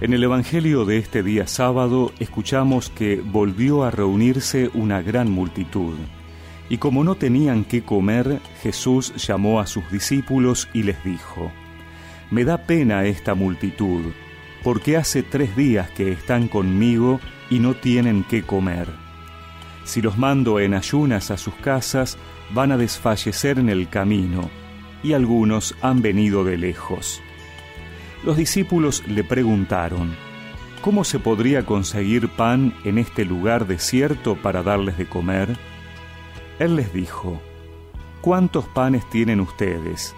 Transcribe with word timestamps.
En 0.00 0.12
el 0.12 0.22
Evangelio 0.22 0.84
de 0.84 0.98
este 0.98 1.24
día 1.24 1.48
sábado 1.48 2.12
escuchamos 2.20 2.88
que 2.88 3.16
volvió 3.16 3.82
a 3.82 3.90
reunirse 3.90 4.70
una 4.72 5.02
gran 5.02 5.28
multitud. 5.28 5.96
Y 6.68 6.78
como 6.78 7.02
no 7.02 7.16
tenían 7.16 7.64
qué 7.64 7.82
comer, 7.82 8.38
Jesús 8.62 9.12
llamó 9.26 9.58
a 9.58 9.66
sus 9.66 9.90
discípulos 9.90 10.68
y 10.72 10.84
les 10.84 11.02
dijo, 11.02 11.50
Me 12.30 12.44
da 12.44 12.58
pena 12.58 13.06
esta 13.06 13.34
multitud, 13.34 14.12
porque 14.62 14.96
hace 14.96 15.24
tres 15.24 15.56
días 15.56 15.90
que 15.90 16.12
están 16.12 16.46
conmigo 16.46 17.18
y 17.50 17.58
no 17.58 17.74
tienen 17.74 18.22
qué 18.22 18.42
comer. 18.44 18.86
Si 19.82 20.00
los 20.00 20.16
mando 20.16 20.60
en 20.60 20.74
ayunas 20.74 21.32
a 21.32 21.36
sus 21.36 21.54
casas, 21.54 22.18
van 22.54 22.70
a 22.70 22.76
desfallecer 22.76 23.58
en 23.58 23.68
el 23.68 23.88
camino, 23.88 24.48
y 25.02 25.14
algunos 25.14 25.74
han 25.82 26.02
venido 26.02 26.44
de 26.44 26.56
lejos. 26.56 27.20
Los 28.24 28.36
discípulos 28.36 29.04
le 29.06 29.22
preguntaron, 29.22 30.14
¿cómo 30.82 31.04
se 31.04 31.20
podría 31.20 31.64
conseguir 31.64 32.28
pan 32.28 32.74
en 32.84 32.98
este 32.98 33.24
lugar 33.24 33.66
desierto 33.66 34.36
para 34.36 34.62
darles 34.62 34.98
de 34.98 35.08
comer? 35.08 35.56
Él 36.58 36.74
les 36.74 36.92
dijo, 36.92 37.40
¿cuántos 38.20 38.66
panes 38.66 39.08
tienen 39.08 39.40
ustedes? 39.40 40.14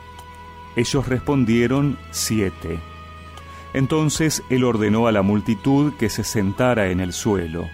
Ellos 0.77 1.09
respondieron, 1.09 1.99
siete. 2.11 2.79
Entonces 3.75 4.43
él 4.49 4.65
ordenó 4.65 5.07
a 5.07 5.13
la 5.13 5.23
multitud 5.23 5.93
que 5.99 6.09
se 6.09 6.25
sentara 6.25 6.91
en 6.91 7.01
el 7.01 7.13
suelo. 7.13 7.69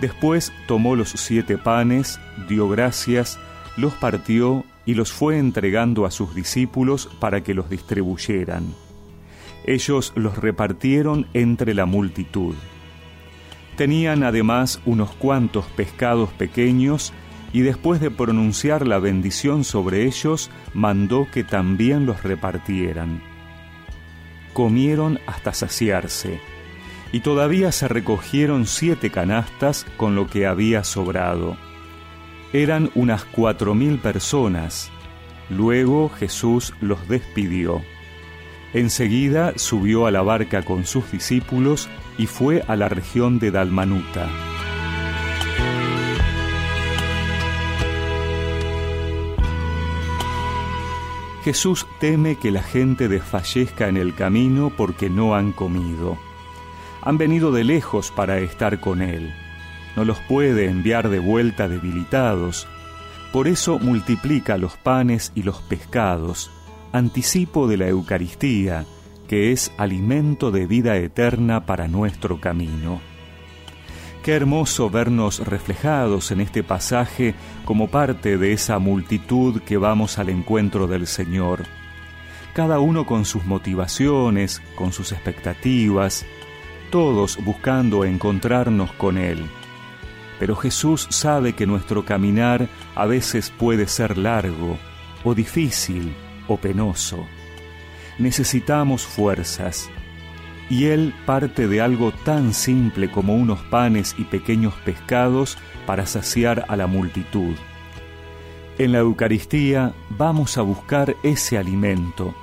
Después 0.00 0.52
tomó 0.66 0.96
los 0.96 1.10
siete 1.10 1.56
panes, 1.56 2.20
dio 2.48 2.68
gracias, 2.68 3.38
los 3.76 3.94
partió 3.94 4.64
y 4.84 4.94
los 4.94 5.12
fue 5.12 5.38
entregando 5.38 6.04
a 6.04 6.10
sus 6.10 6.34
discípulos 6.34 7.08
para 7.20 7.42
que 7.42 7.54
los 7.54 7.70
distribuyeran. 7.70 8.74
Ellos 9.66 10.12
los 10.14 10.38
repartieron 10.38 11.26
entre 11.32 11.74
la 11.74 11.86
multitud. 11.86 12.54
Tenían 13.76 14.22
además 14.22 14.80
unos 14.86 15.10
cuantos 15.10 15.66
pescados 15.66 16.30
pequeños 16.30 17.12
y 17.52 17.60
después 17.60 18.00
de 18.00 18.10
pronunciar 18.10 18.86
la 18.86 18.98
bendición 18.98 19.64
sobre 19.64 20.04
ellos, 20.04 20.50
mandó 20.74 21.26
que 21.32 21.44
también 21.44 22.06
los 22.06 22.22
repartieran. 22.22 23.22
Comieron 24.52 25.20
hasta 25.26 25.52
saciarse, 25.52 26.40
y 27.12 27.20
todavía 27.20 27.72
se 27.72 27.88
recogieron 27.88 28.66
siete 28.66 29.10
canastas 29.10 29.86
con 29.96 30.14
lo 30.14 30.26
que 30.26 30.46
había 30.46 30.84
sobrado. 30.84 31.56
Eran 32.52 32.90
unas 32.94 33.24
cuatro 33.24 33.74
mil 33.74 33.98
personas. 33.98 34.90
Luego 35.50 36.08
Jesús 36.08 36.74
los 36.80 37.08
despidió. 37.08 37.82
Enseguida 38.72 39.52
subió 39.56 40.06
a 40.06 40.10
la 40.10 40.22
barca 40.22 40.62
con 40.62 40.84
sus 40.84 41.10
discípulos 41.10 41.88
y 42.18 42.26
fue 42.26 42.62
a 42.66 42.76
la 42.76 42.88
región 42.88 43.38
de 43.38 43.50
Dalmanuta. 43.50 44.28
Jesús 51.44 51.86
teme 52.00 52.36
que 52.36 52.50
la 52.50 52.62
gente 52.62 53.06
desfallezca 53.06 53.88
en 53.88 53.96
el 53.96 54.16
camino 54.16 54.72
porque 54.76 55.08
no 55.08 55.36
han 55.36 55.52
comido. 55.52 56.18
Han 57.02 57.18
venido 57.18 57.52
de 57.52 57.62
lejos 57.62 58.10
para 58.10 58.38
estar 58.38 58.80
con 58.80 59.00
Él. 59.00 59.32
No 59.94 60.04
los 60.04 60.18
puede 60.18 60.66
enviar 60.66 61.08
de 61.08 61.20
vuelta 61.20 61.68
debilitados. 61.68 62.66
Por 63.32 63.46
eso 63.46 63.78
multiplica 63.78 64.58
los 64.58 64.76
panes 64.76 65.30
y 65.36 65.44
los 65.44 65.62
pescados 65.62 66.50
anticipo 66.96 67.68
de 67.68 67.76
la 67.76 67.88
Eucaristía, 67.88 68.86
que 69.28 69.52
es 69.52 69.72
alimento 69.76 70.50
de 70.50 70.66
vida 70.66 70.96
eterna 70.96 71.66
para 71.66 71.88
nuestro 71.88 72.40
camino. 72.40 73.00
Qué 74.22 74.32
hermoso 74.32 74.90
vernos 74.90 75.46
reflejados 75.46 76.30
en 76.30 76.40
este 76.40 76.64
pasaje 76.64 77.34
como 77.64 77.88
parte 77.88 78.38
de 78.38 78.52
esa 78.52 78.78
multitud 78.78 79.60
que 79.62 79.76
vamos 79.76 80.18
al 80.18 80.30
encuentro 80.30 80.86
del 80.86 81.06
Señor, 81.06 81.64
cada 82.54 82.78
uno 82.78 83.04
con 83.04 83.24
sus 83.24 83.44
motivaciones, 83.44 84.62
con 84.74 84.92
sus 84.92 85.12
expectativas, 85.12 86.24
todos 86.90 87.38
buscando 87.44 88.04
encontrarnos 88.04 88.90
con 88.92 89.18
Él. 89.18 89.44
Pero 90.38 90.56
Jesús 90.56 91.06
sabe 91.10 91.52
que 91.52 91.66
nuestro 91.66 92.04
caminar 92.04 92.68
a 92.94 93.06
veces 93.06 93.50
puede 93.50 93.86
ser 93.86 94.18
largo 94.18 94.78
o 95.24 95.34
difícil, 95.34 96.14
o 96.48 96.56
penoso. 96.56 97.26
Necesitamos 98.18 99.06
fuerzas, 99.06 99.90
y 100.68 100.86
Él 100.86 101.14
parte 101.26 101.68
de 101.68 101.80
algo 101.80 102.12
tan 102.12 102.52
simple 102.52 103.10
como 103.10 103.34
unos 103.34 103.60
panes 103.60 104.14
y 104.18 104.24
pequeños 104.24 104.74
pescados 104.84 105.58
para 105.86 106.06
saciar 106.06 106.64
a 106.68 106.76
la 106.76 106.86
multitud. 106.86 107.54
En 108.78 108.92
la 108.92 108.98
Eucaristía 108.98 109.94
vamos 110.10 110.58
a 110.58 110.62
buscar 110.62 111.16
ese 111.22 111.56
alimento. 111.56 112.34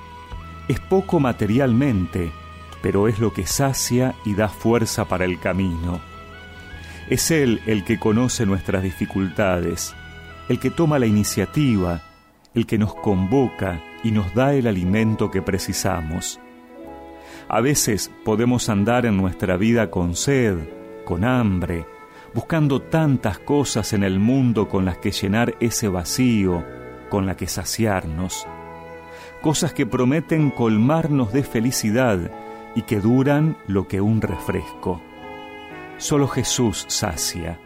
Es 0.68 0.80
poco 0.80 1.20
materialmente, 1.20 2.32
pero 2.82 3.08
es 3.08 3.20
lo 3.20 3.34
que 3.34 3.46
sacia 3.46 4.16
y 4.26 4.34
da 4.34 4.48
fuerza 4.48 5.06
para 5.06 5.26
el 5.26 5.40
camino. 5.40 6.02
Es 7.10 7.30
Él 7.30 7.62
el 7.66 7.84
que 7.84 8.00
conoce 8.00 8.46
nuestras 8.46 8.84
dificultades, 8.84 9.94
el 10.50 10.60
que 10.60 10.72
toma 10.72 10.98
la 10.98 11.06
iniciativa, 11.06 12.02
el 12.56 12.66
que 12.66 12.78
nos 12.78 12.96
convoca 12.96 13.82
y 14.04 14.12
nos 14.12 14.34
da 14.36 14.54
el 14.54 14.68
alimento 14.68 15.32
que 15.32 15.42
precisamos. 15.42 16.40
A 17.48 17.62
veces 17.62 18.12
podemos 18.24 18.70
andar 18.70 19.06
en 19.06 19.18
nuestra 19.18 19.58
vida 19.58 19.90
con 19.90 20.16
sed, 20.16 20.58
con 21.06 21.24
hambre, 21.24 21.86
buscando 22.34 22.82
tantas 22.82 23.40
cosas 23.40 23.94
en 23.94 24.04
el 24.04 24.20
mundo 24.20 24.68
con 24.68 24.86
las 24.86 24.98
que 24.98 25.12
llenar 25.12 25.56
ese 25.60 25.88
vacío, 25.88 26.64
con 27.10 27.26
la 27.26 27.36
que 27.36 27.48
saciarnos. 27.48 28.48
Cosas 29.42 29.74
que 29.74 29.86
prometen 29.86 30.50
colmarnos 30.52 31.34
de 31.34 31.44
felicidad 31.44 32.32
y 32.76 32.84
que 32.84 33.00
duran 33.00 33.58
lo 33.68 33.88
que 33.88 34.02
un 34.02 34.22
refresco. 34.22 35.02
Solo 35.98 36.28
Jesús 36.28 36.86
sacia, 36.88 37.60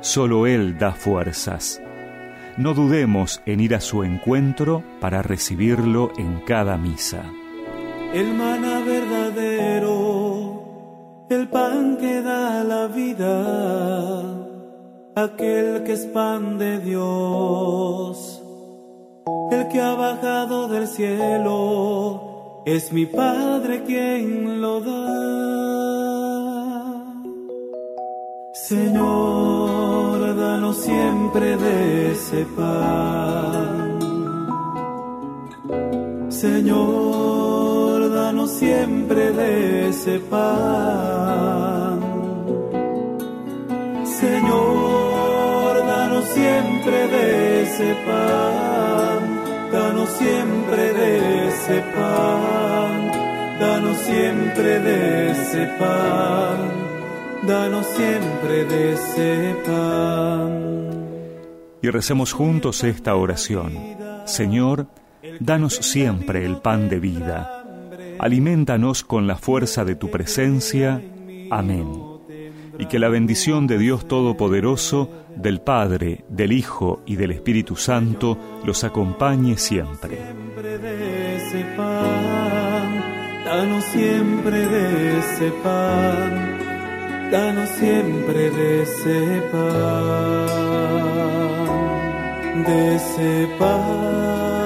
solo 0.00 0.46
Él 0.46 0.78
da 0.78 0.92
fuerzas 0.92 1.80
no 2.56 2.74
dudemos 2.74 3.40
en 3.46 3.60
ir 3.60 3.74
a 3.74 3.80
su 3.80 4.04
encuentro 4.04 4.82
para 5.00 5.22
recibirlo 5.22 6.12
en 6.18 6.40
cada 6.40 6.76
misa. 6.76 7.24
El 8.12 8.34
maná 8.34 8.80
verdadero, 8.80 10.06
el 11.30 11.48
pan 11.48 11.96
que 11.96 12.20
da 12.20 12.62
la 12.64 12.86
vida, 12.88 14.22
aquel 15.14 15.82
que 15.84 15.92
es 15.92 16.06
pan 16.06 16.58
de 16.58 16.78
Dios, 16.80 18.42
el 19.50 19.68
que 19.68 19.80
ha 19.80 19.94
bajado 19.94 20.68
del 20.68 20.86
cielo, 20.86 22.62
es 22.66 22.92
mi 22.92 23.06
Padre 23.06 23.82
quien 23.84 24.60
lo 24.60 24.80
da. 24.80 25.72
Señor, 28.52 29.81
danos 30.42 30.76
siempre 30.76 31.56
de 31.56 32.12
ese 32.12 32.44
pan. 32.56 33.98
Señor, 36.30 38.10
danos 38.12 38.50
siempre 38.50 39.32
de 39.40 39.88
ese 39.90 40.18
pan. 40.32 42.00
Señor, 44.20 45.72
danos 45.94 46.24
siempre 46.36 46.98
de 47.14 47.26
ese 47.62 47.90
pan. 48.06 49.20
Danos 49.76 50.08
siempre 50.20 50.82
de 51.00 51.48
ese 51.48 51.78
pan. 51.96 52.98
Danos 53.60 53.96
siempre 53.98 54.70
de 54.80 55.30
ese 55.30 55.62
pan 55.78 56.91
danos 57.46 57.86
siempre 57.86 58.64
de 58.64 58.92
ese 58.92 59.56
pan. 59.66 61.02
Y 61.82 61.90
recemos 61.90 62.32
juntos 62.32 62.84
esta 62.84 63.16
oración. 63.16 63.72
Señor, 64.24 64.86
danos 65.40 65.74
siempre 65.74 66.44
el 66.44 66.58
pan 66.58 66.88
de 66.88 67.00
vida. 67.00 67.64
Alimentanos 68.18 69.02
con 69.02 69.26
la 69.26 69.36
fuerza 69.36 69.84
de 69.84 69.96
tu 69.96 70.10
presencia. 70.10 71.02
Amén. 71.50 71.88
Y 72.78 72.86
que 72.86 72.98
la 72.98 73.08
bendición 73.08 73.66
de 73.66 73.78
Dios 73.78 74.06
Todopoderoso, 74.06 75.10
del 75.36 75.60
Padre, 75.60 76.24
del 76.28 76.52
Hijo 76.52 77.02
y 77.04 77.16
del 77.16 77.32
Espíritu 77.32 77.76
Santo 77.76 78.38
los 78.64 78.84
acompañe 78.84 79.58
siempre. 79.58 80.18
danos 83.44 83.84
siempre 83.84 84.66
de 84.66 85.18
ese 85.18 85.50
pan 85.62 86.51
danos 87.32 87.68
siempre 87.70 88.50
de 88.50 88.82
ese 88.82 89.42
pan, 89.50 89.72
de 92.66 92.96
ese 92.96 93.48
pan. 93.58 94.61